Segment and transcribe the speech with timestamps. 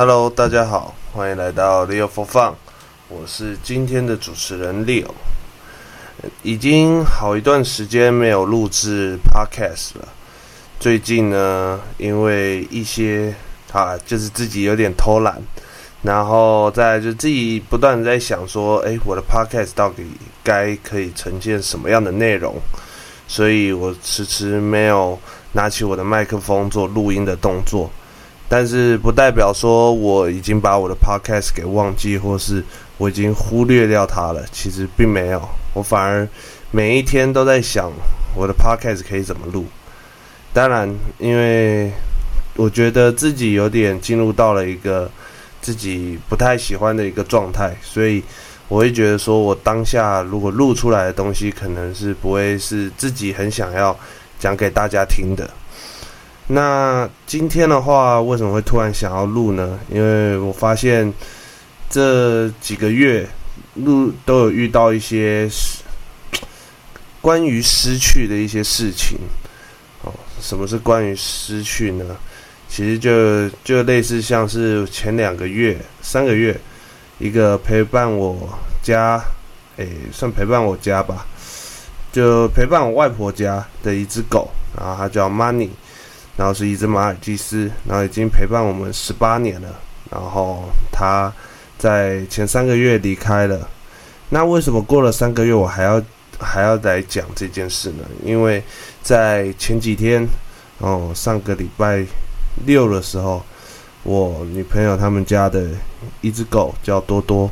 [0.00, 2.54] Hello，大家好，欢迎来到 Leo for Fun，
[3.08, 5.08] 我是今天的主持人 Leo。
[6.44, 10.06] 已经好一段时间没有录制 Podcast 了。
[10.78, 13.34] 最近呢，因为一些
[13.72, 15.42] 啊，就是自己有点偷懒，
[16.02, 20.04] 然后再就自己不断的在想说，诶，我的 Podcast 到底
[20.44, 22.54] 该可以呈现什么样的内容？
[23.26, 25.18] 所以我迟迟没有
[25.54, 27.90] 拿起我的麦克风做录音的动作。
[28.48, 32.64] 但是不代表说我已经把我的 Podcast 给忘记，或是
[32.96, 34.44] 我已经忽略掉它了。
[34.50, 35.48] 其实并没有。
[35.74, 36.26] 我反而
[36.70, 37.92] 每一天都在想
[38.34, 39.66] 我的 podcast 可以怎么录。
[40.52, 41.92] 当然，因为
[42.56, 45.08] 我觉得自己有点进入到了一个
[45.60, 48.22] 自己不太喜欢的一个状态，所以
[48.66, 53.96] 我会觉得说，我当下如果录出来的东西，可能是不会是自己很想要
[54.40, 55.48] 讲给大家听的。
[56.48, 59.78] 那今天的话，为什么会突然想要录呢？
[59.88, 61.12] 因为我发现
[61.88, 63.28] 这几个月。
[63.74, 65.48] 录都有遇到一些
[67.20, 69.16] 关于失去的一些事情，
[70.02, 72.04] 哦，什么是关于失去呢？
[72.68, 76.58] 其实就就类似像是前两个月、三个月，
[77.18, 78.48] 一个陪伴我
[78.82, 79.22] 家，
[79.76, 81.24] 诶，算陪伴我家吧，
[82.10, 85.68] 就陪伴我外婆家的一只狗，然后它叫 Money，
[86.38, 89.68] 然后是一只马尔济斯，然后已经陪伴我们十八年了，
[90.10, 91.30] 然后它。
[91.78, 93.68] 在前三个月离开了，
[94.30, 96.02] 那为什么过了三个月我还要
[96.36, 98.02] 还要来讲这件事呢？
[98.24, 98.60] 因为
[99.00, 100.26] 在前几天，
[100.78, 102.04] 哦，上个礼拜
[102.66, 103.40] 六的时候，
[104.02, 105.68] 我女朋友他们家的
[106.20, 107.48] 一只狗叫多多，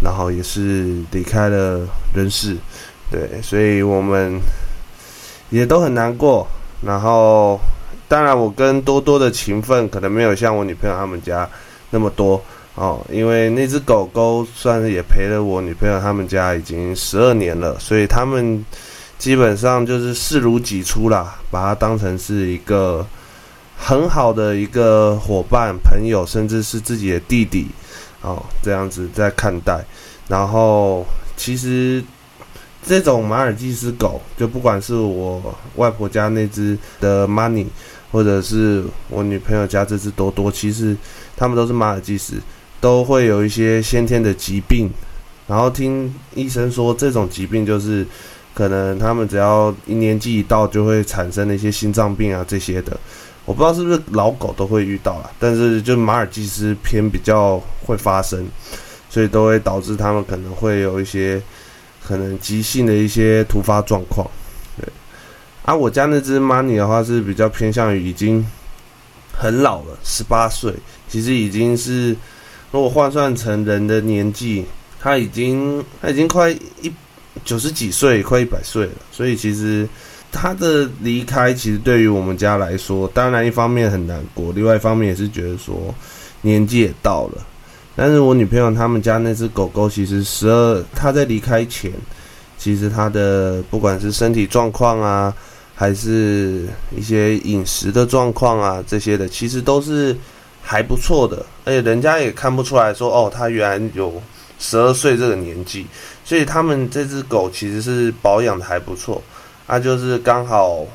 [0.00, 1.80] 然后也是离开了
[2.14, 2.56] 人世，
[3.10, 4.38] 对，所以我们
[5.50, 6.46] 也都很难过。
[6.80, 7.58] 然后，
[8.08, 11.48] 当然我跟多多的情分可能没有像我女朋友他们家
[11.90, 12.42] 那么多。
[12.76, 18.64] 哦，因为那只狗狗算是也陪了我女朋友他们家已经十二年了，所以他们
[19.16, 23.06] 基本上就是视如己出啦，把它当成是一个
[23.78, 27.68] 很好的一个伙伴、朋友，甚至是自己的弟弟
[28.22, 29.84] 哦，这样子在看待。
[30.26, 31.06] 然后
[31.36, 32.02] 其实
[32.86, 37.66] 这种马尔济斯狗，就不管是我外婆家那只的 Money，
[38.12, 40.96] 或者是我女朋友家这只多多，其实
[41.36, 42.34] 他们都是马尔济斯。
[42.80, 44.90] 都会有一些先天的疾病，
[45.46, 48.06] 然后听医生说，这种疾病就是
[48.52, 52.94] 可能他们只要一年纪一到就会产生的一些心脏病啊这些的，
[53.46, 58.46] 我不知道是不是老狗都会遇到啦，但是就马尔济斯偏比较会发生，
[59.08, 61.40] 所以都会导致他们可能会有一些
[62.06, 64.28] 可能急性的一些突发状况。
[64.76, 64.86] 对，
[65.64, 68.44] 啊，我家那只 Money 的话是比较偏向于已经
[69.32, 70.72] 很老了，十八岁，
[71.08, 72.16] 其实已经是。
[72.72, 74.64] 如果换算成人的年纪，
[75.00, 76.92] 他已经他已经快一
[77.44, 78.92] 九十几岁，快一百岁了。
[79.12, 79.88] 所以其实
[80.32, 85.94] 他的离开，其实对于我们家来说，当然一方面很难过，另外一方面也是觉得说
[86.40, 87.46] 年纪也到了。
[87.96, 91.92] 但是我女朋友他们家那只狗狗，其实十二，他在离开前，
[92.58, 95.34] 其实他的不管是身体状况啊，
[95.74, 96.66] 还是
[96.96, 100.16] 一些饮食的状况啊，这些的，其实都是。
[100.66, 104.10] 还不错的，而且人家也看不出来说，哦，他原来有
[104.58, 105.86] 十二岁这个年纪，
[106.24, 109.22] 所以他们这只狗其实是保养的还不错。
[109.66, 110.86] 啊，就是刚好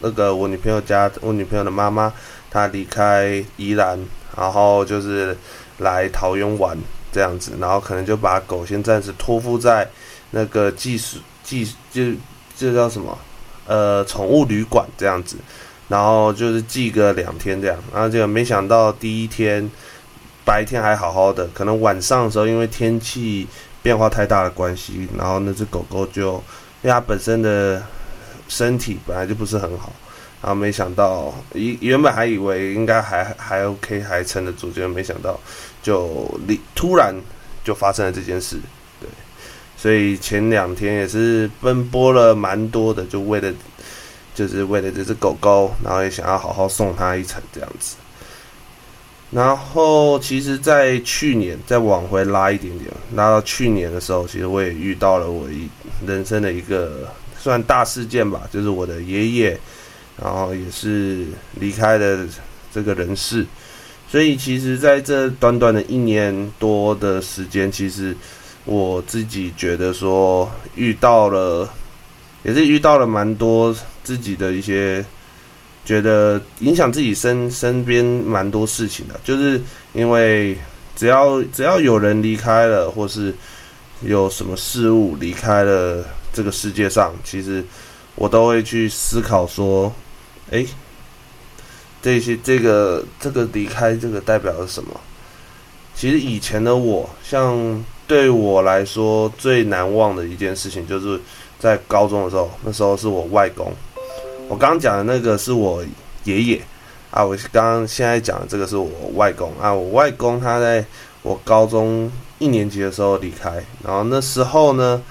[0.00, 2.12] 那个我女朋友家，我女朋友的妈妈
[2.50, 3.96] 她离开宜兰，
[4.36, 5.36] 然后就是
[5.78, 6.76] 来桃园玩
[7.12, 9.88] 这样子，然后可能就把狗先暂时托付在
[10.30, 12.12] 那个寄宿寄就
[12.56, 13.18] 就叫什么
[13.66, 15.36] 呃宠物旅馆这样子。
[15.88, 19.70] 然后就是寄个两天这样，然后就没想到第一天
[20.44, 23.46] 白天还好好的，可能晚上的时候因为天气
[23.84, 26.32] 变化太大的关系，然后那只狗狗就
[26.82, 27.80] 因为它本身的
[28.48, 29.92] 身体本来就不是很好，
[30.46, 35.38] 然后没想到原原本还以为应该还还 OK 还撑得住，结果没想到
[35.82, 36.30] 就
[36.72, 37.12] 突然
[37.64, 38.56] 就发生了这件事，
[39.00, 39.08] 对，
[39.76, 43.52] 所以前两天也是奔波了蛮多的，就为了。
[44.36, 47.96] 就是为了这只狗狗，然后也想要好好送它一程这样子。
[49.30, 55.66] 然后，其实，在去年再往回拉一点点，拉到去年的时候，其实我也遇到了我一
[56.06, 57.08] 人生的一个
[57.38, 59.58] 算大事件吧，就是我的爷爷，
[60.22, 61.26] 然后也是
[61.60, 62.26] 离开了
[62.72, 63.46] 这个人世。
[64.08, 68.16] 所以，其实在这短短的一年多的时间，其实
[68.64, 71.68] 我自己觉得说遇到了。
[72.44, 73.74] 也是遇到了蛮多
[74.04, 75.04] 自己的一些
[75.84, 79.60] 觉得影响自己身身边蛮多事情的，就是
[79.94, 80.56] 因为
[80.94, 83.34] 只要只要有人离开了，或是
[84.02, 87.64] 有什么事物离开了这个世界上，其实
[88.14, 89.92] 我都会去思考说，
[90.50, 90.66] 诶，
[92.02, 95.00] 这些这个这个离开，这个代表了什么？
[95.94, 101.20] 其实以前的我，像对我来说最难忘的一件事情，就是
[101.58, 103.72] 在高中的时候，那时候是我外公。
[104.48, 105.82] 我刚刚讲的那个是我
[106.24, 106.62] 爷爷
[107.10, 109.72] 啊，我刚刚现在讲的这个是我外公啊。
[109.74, 110.84] 我外公他在
[111.22, 113.50] 我高中一年级的时候离开，
[113.82, 115.02] 然后那时候呢，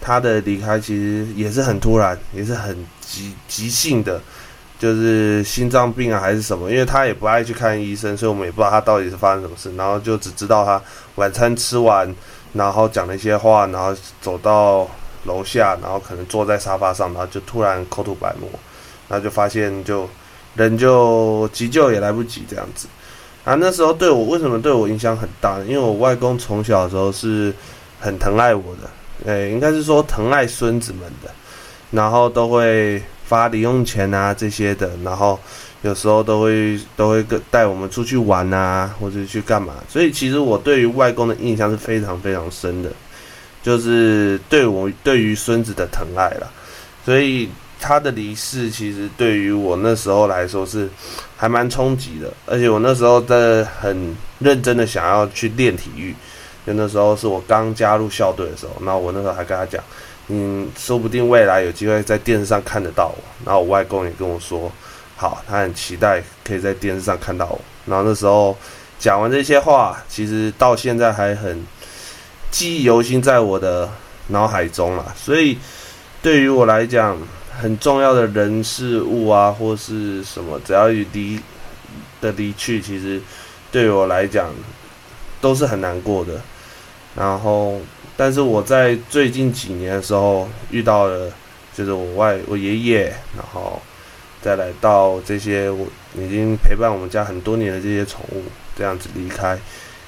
[0.00, 4.20] 他的离开其实也是很突然，也是很急急性的，
[4.78, 10.80] 就是心脏病啊还是什么，因为他也不爱去看医生，所以我们也不知道他到底是发生什么事，然后就只知道他
[11.16, 12.14] 晚餐吃完，
[12.52, 14.88] 然后讲了一些话，然后走到
[15.24, 18.48] 楼下，然后可能坐在沙发上，然后就突然口吐白沫。
[19.08, 20.08] 然后就发现，就
[20.56, 22.88] 人就急救也来不及这样子
[23.44, 23.54] 啊。
[23.54, 25.64] 那时候对我为什么对我影响很大呢？
[25.68, 27.54] 因为我外公从小的时候是
[28.00, 31.30] 很疼爱我的，诶，应该是说疼爱孙子们的，
[31.92, 35.38] 然后都会发零用钱啊这些的，然后
[35.82, 39.74] 有时候都会都会跟带我们出去玩啊，或者去干嘛。
[39.88, 42.90] 所以其实我对于外公的印象是非常非常深的，
[43.62, 46.50] 就是对我对于孙子的疼爱了。
[47.04, 47.48] 所以。
[47.78, 50.88] 他的离世其实对于我那时候来说是
[51.36, 56.14] 还蛮冲击的，而且我那时候在很认真的想要去练体育，
[56.66, 59.82] 就那时候是我刚加入校队的时候，然后我那时候还跟他讲，
[60.28, 64.70] 嗯，说不定未来有机会在电视上看得到我，然后我外公也跟我说，
[65.16, 68.56] 好，他很期待可以在电视上看到我，然后那时候
[68.98, 71.64] 讲完这些话，其实到现在还很
[72.50, 73.88] 记忆犹新在我的
[74.28, 75.56] 脑海中了，所以
[76.20, 77.16] 对于我来讲。
[77.58, 81.40] 很重要的人事物啊，或是什么，只要离
[82.20, 83.18] 的离去，其实
[83.72, 84.50] 对于我来讲
[85.40, 86.38] 都是很难过的。
[87.16, 87.80] 然后，
[88.16, 91.32] 但是我在最近几年的时候遇到了，
[91.74, 93.04] 就是我外我爷爷，
[93.34, 93.80] 然后
[94.42, 98.42] 再来到这些我已经陪伴我们家很多年的这些宠物
[98.76, 99.58] 这样子离开，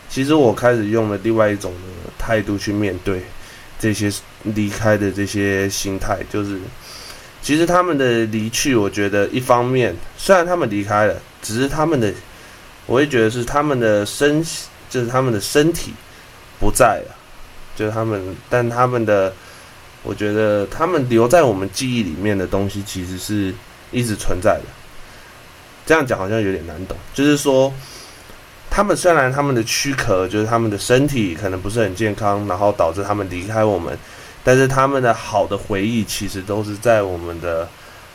[0.08, 3.22] 其实我开始用了另外一种的态度去面对
[3.80, 4.12] 这些
[4.42, 6.60] 离开的这些心态，就是。
[7.40, 12.12] 其实他们的离去，我觉得一方面虽然他们离开了，只是他们的，
[12.84, 14.44] 我会觉得是他们的身，
[14.90, 15.94] 就是他们的身体
[16.58, 17.14] 不在了，
[17.76, 19.32] 就是他们，但他们的，
[20.02, 23.54] 我觉得他们留在我们记忆里面的东西，其实是
[23.90, 24.64] 一直存在的。
[25.86, 27.72] 这样讲好像有点难懂，就是说，
[28.68, 33.96] 他们虽然他们的躯壳，就是他们的身体可能不是很健康，然后导致他们离开我们。
[34.44, 37.68] 但是他们的好的回忆其实都是在我们的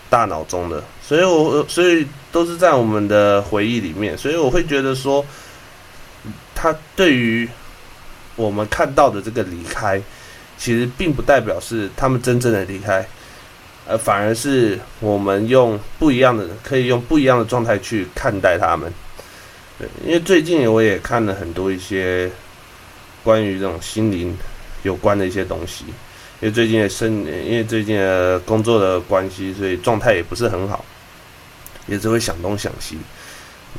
[0.09, 5.23] 大脑中的，所以我所以都是在我们的回忆里面，所以我会觉得说，
[6.55, 7.47] 他对于
[8.35, 10.01] 我们看到的这个离开，
[10.57, 13.05] 其实并不代表是他们真正的离开，
[13.87, 18.91] 而反而是我们用不一样的，可以用不一样的状态去看待他们。
[19.77, 22.29] 对，因为最近我也看了很多一些
[23.23, 24.37] 关于这种心灵
[24.83, 25.85] 有关的一些东西。
[26.41, 27.09] 因为最近的生，
[27.45, 30.83] 因为最近的工作的关系，所以状态也不是很好，
[31.87, 32.97] 也只会想东想西，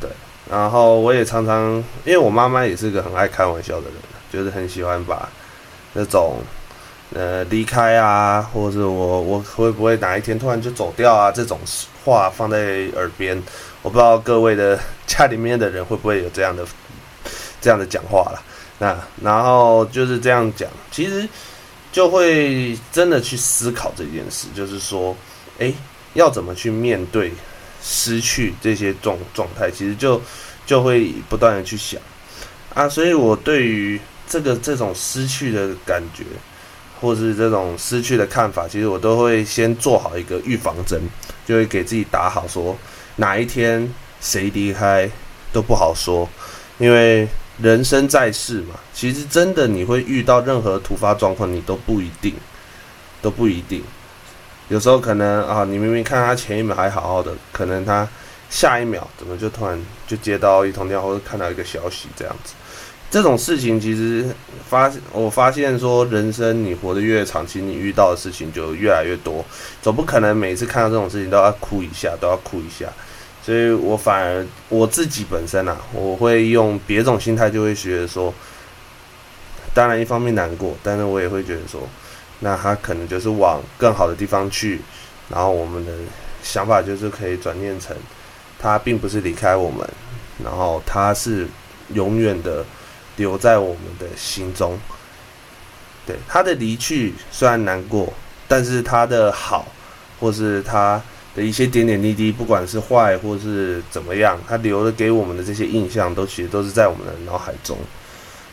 [0.00, 0.08] 对。
[0.50, 3.94] 然后我也常常，因为我妈妈也是个很爱开玩笑的人，
[4.34, 5.28] 就是很喜欢把
[5.92, 6.38] 那种
[7.14, 11.58] 呃离开啊，或者是我我会不会哪一天突然就走掉啊这种
[12.04, 13.40] 话放在耳边，
[13.82, 16.66] 我不知道各位的家里面的人会不会有这样的
[17.60, 18.42] 这样的讲话了。
[18.78, 21.28] 那然后就是这样讲，其实。
[21.94, 25.16] 就会真的去思考这件事，就是说，
[25.58, 25.72] 诶，
[26.14, 27.32] 要怎么去面对
[27.80, 29.70] 失去这些状状态？
[29.70, 30.20] 其实就
[30.66, 32.00] 就会不断的去想
[32.74, 36.24] 啊，所以我对于 这个这种失去的感觉，
[37.00, 41.00] 或是这种失去的看法，其实我都会先做好一个预防针，
[41.46, 42.76] 就会给自己打好说，
[43.16, 45.10] 哪一天谁离开
[45.52, 46.28] 都不好说，
[46.78, 47.28] 因为。
[47.62, 52.34] 人生在世嘛，其实真的你会遇到任何突发状况，你都不一定，
[53.22, 53.80] 都不一定。
[54.66, 58.08] 有时候可能啊，你明明看他前一秒还好好的，可能他
[58.50, 62.54] 下一秒怎么就突然就接到一通电话，或者看到一个消息这样子。
[63.14, 64.26] 这种事情其实
[64.68, 69.44] 发，我发现说，人生你活得越长，其实你遇到的事情就越来越多，
[69.80, 72.92] 总不可能每次看到这种事情都要哭一下，都要哭一下。
[73.40, 78.34] 所以我反而我自己本身啊，我会用别种心态，就会觉得说，
[79.72, 81.88] 当然一方面难过，但是我也会觉得说，
[82.40, 84.80] 那他可能就是往更好的地方去，
[85.28, 85.92] 然后我们的
[86.42, 87.96] 想法就是可以转念成，
[88.58, 89.88] 他并不是离开我们，
[90.42, 91.46] 然后他是
[91.92, 92.64] 永远的
[93.16, 94.78] 留在我们的心中。
[96.06, 98.12] 对，他的离去虽然难过，
[98.46, 99.66] 但是他的好，
[100.20, 101.00] 或是他
[101.34, 107.78] 的一些点点滴滴，不管是坏或是怎么样，他留的给我们的这些印象，都其实都是在我们的脑海中。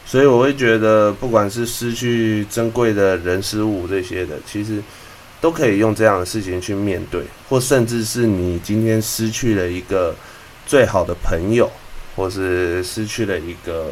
[0.05, 4.81] 所以我会觉得，不管是失去珍贵的人事物这些的，其实
[5.39, 10.15] 都可以用这样的事情去面对，或甚至是你今天失去了一个
[10.65, 11.69] 最好的朋友，
[12.15, 13.91] 或是失去了一个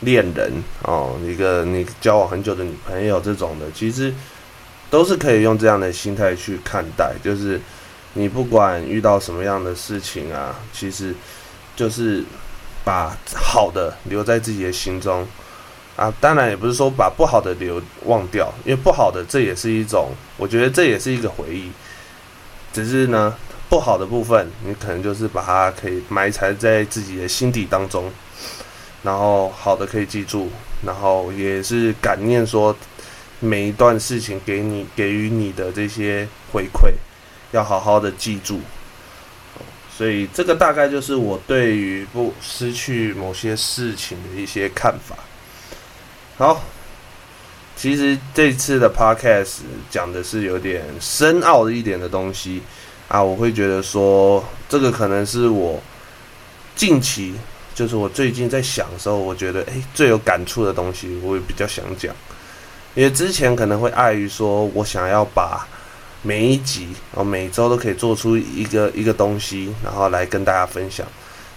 [0.00, 0.52] 恋人
[0.82, 4.12] 哦，一个你交往很久的女朋友这种的，其实
[4.90, 7.12] 都是可以用这样的心态去看待。
[7.22, 7.60] 就是
[8.14, 11.14] 你不管遇到什么样的事情啊，其实
[11.76, 12.24] 就是
[12.84, 15.26] 把好的留在自己的心中。
[15.96, 21.70] 啊，当然也不是说把不好的留忘掉，因为不好的这也是一种，我觉得这也是一个回忆。
[22.72, 23.34] 只是呢，
[23.68, 28.10] 不好的部分你可能就是把它可以埋藏在自己的心底当中，
[29.02, 30.48] 然后好的可以记住，
[30.84, 32.76] 然后也是感念说
[33.38, 36.92] 每一段事情给你给予你的这些回馈，
[37.52, 38.60] 要好好的记住。
[39.96, 45.14] 所以这个大概就是我对于不失去某些事情的一些看法。
[46.38, 46.62] 好，
[47.76, 49.58] 其实这次的 podcast
[49.90, 52.62] 讲的是有点深奥一点的东西
[53.08, 55.78] 啊，我会觉得说这个可能是我
[56.74, 57.34] 近期，
[57.80, 62.14] 就是我最近在想的时候，我觉得诶最有感触的东西，我也比较想讲，
[62.94, 65.66] 因为之前可能会碍于说我想要把
[66.20, 71.06] 每一集哦每周都可以做出一个一个东西，然后来跟大家分享，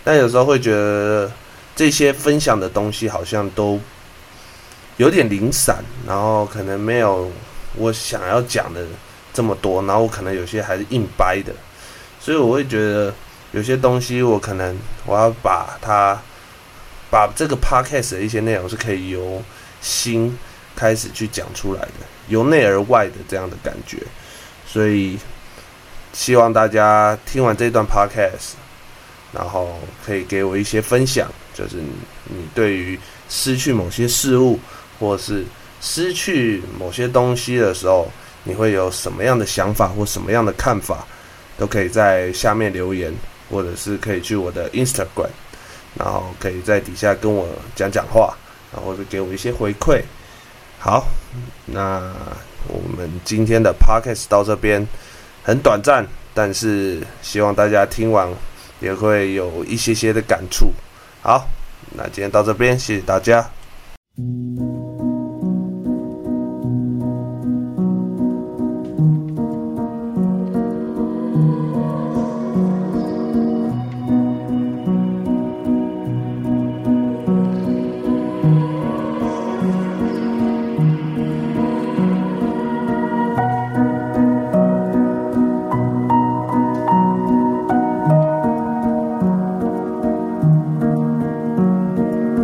[0.01, 1.29] 但有时候会觉得
[1.75, 3.77] 这些分享的东西好像都。
[4.97, 7.27] 有点零散，然后可能没有
[7.75, 8.85] 我想要讲的
[9.33, 11.51] 这么多，然后我可能有些还是硬掰的，
[12.19, 13.11] 所以我会觉得
[13.53, 16.21] 有些东西我可能我要把它
[17.09, 19.41] 把这个 podcast 的一些内容是可以由
[19.79, 20.37] 心
[20.75, 23.99] 开始去讲出来的，由内而外的这样的感觉，
[24.67, 25.17] 所以
[26.11, 28.53] 希望大家听完这段 podcast，
[29.31, 31.93] 然后可以给我一些分享，就是你，
[32.25, 34.59] 你对于失去某些事物。
[34.99, 35.43] 或是
[35.81, 38.09] 失去某些东西的时候，
[38.43, 41.05] 你会有什么样的想法或什么样的看法，
[41.57, 43.11] 都可以在下面留言，
[43.49, 45.29] 或者是可以去我的 Instagram，
[45.97, 48.33] 然后可以在底下跟我讲讲话，
[48.71, 50.01] 然后或者给我一些回馈。
[50.79, 51.05] 好，
[51.65, 52.13] 那
[52.67, 54.85] 我们今天的 Podcast 到这边
[55.43, 58.27] 很短暂，但是希望大家听完
[58.81, 60.71] 也会有一些些的感触。
[61.21, 61.47] 好，
[61.95, 63.49] 那今天到这边，谢谢大家。